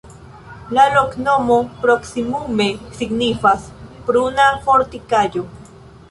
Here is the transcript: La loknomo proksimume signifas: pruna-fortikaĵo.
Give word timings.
La 0.75 0.83
loknomo 0.93 1.57
proksimume 1.83 2.67
signifas: 3.01 3.67
pruna-fortikaĵo. 4.07 5.45